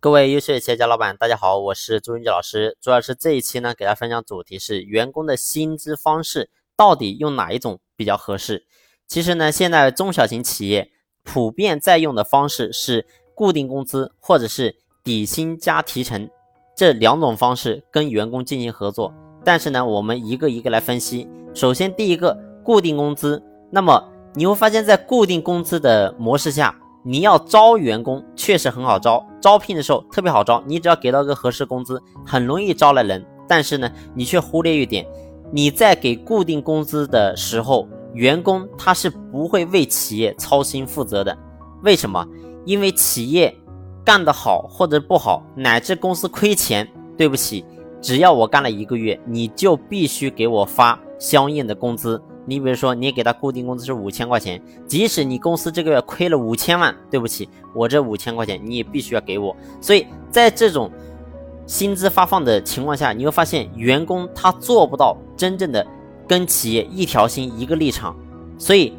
[0.00, 2.76] 各位优秀的企业家老板，大家好，我是朱云杰老师。
[2.80, 8.64] 朱老师这一期呢，给大家分享主题是员工的薪资方式到底用哪一种比较合适？
[9.08, 10.92] 其实呢，现在中小型企业
[11.24, 16.30] 普遍在用的方式是固定工资或者是底薪加提成
[16.76, 19.12] 这两种方式跟员工进行合作。
[19.44, 21.26] 但是呢，我们一个一个来分析。
[21.52, 23.42] 首先，第一个固定工资，
[23.72, 26.78] 那么你会发现在固定工资的模式下。
[27.02, 33.24] 你要招员工确实很好招，招聘的时候特别好招，你只要给到个合适工资，很容易招来人。
[33.46, 35.06] 但是呢，你却忽略一点，
[35.50, 41.36] 你在给固定工资的时候，员工他是不会为企业操心负责的。
[41.82, 42.26] 为什么？
[42.66, 43.54] 因为企业
[44.04, 47.64] 干得好或者不好，乃至公司亏钱，对不起，
[48.02, 52.20] 只要我干了一个月，你就必须给我发相应的工资。
[52.48, 59.54] 你比如说，你给他固定工资是五千块钱，即使你公司这个月亏了五千万，对不起，我这五千块钱你也必须要给我。
[59.82, 60.90] 所以在这种
[61.66, 65.86] 薪资发放的情况下，你会发现员工他做不到真正的
[66.26, 68.16] 跟企业一条心一个立场。
[68.56, 68.94] 所以，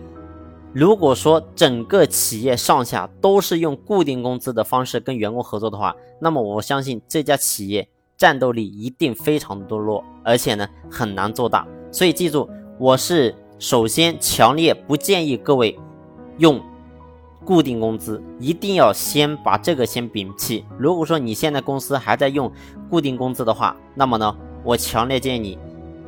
[0.72, 11.68] 如果说整个企业上下都是用固定工资的方式跟员工合作的话，那么我相信这家企业战斗力一定非常的弱，而且呢很难做大。
[11.92, 12.48] 所以记住。
[12.80, 15.78] 我是首先强烈不建议各位
[16.38, 16.62] 用
[17.44, 20.64] 固定工资，一定要先把这个先摒弃。
[20.78, 22.50] 如果说你现在公司还在用
[22.90, 25.58] 固定工资的话，那么呢，我强烈建议你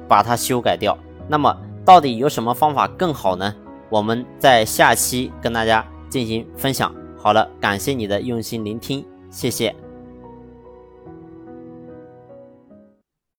[0.07, 0.97] 把它修改掉。
[1.27, 3.53] 那么到底有什么方法更好呢？
[3.89, 6.95] 我们在下期跟大家进行分享。
[7.17, 9.75] 好了，感谢你的用心聆听，谢谢。